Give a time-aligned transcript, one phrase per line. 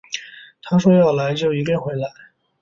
[0.63, 2.11] 他说要来就一定会来